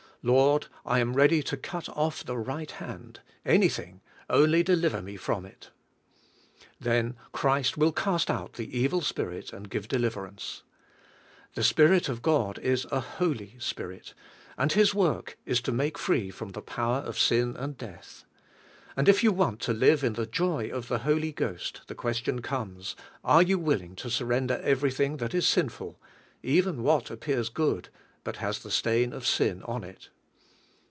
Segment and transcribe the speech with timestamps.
[0.23, 5.47] Lord, I am ready to cut off the right hand, anything, only deliver me from
[5.47, 5.71] it."
[6.79, 10.61] Then Christ will cast out the evil spirit and give deliverance.
[11.55, 14.13] The Spirit of God is a holy spirit
[14.59, 18.23] and His work is to make free from the power of sin and death.
[18.95, 20.13] And if you want 138 JO V IN THE HOL V GHOST to live in
[20.13, 20.31] the
[20.71, 24.89] joy of the Holy Ghost, the question comes: "Are you willing to surrender even .^^
[24.99, 25.99] ing that is sinful,
[26.43, 27.89] even what appears good,—
[28.23, 30.09] Lul has the stain of sin on it?"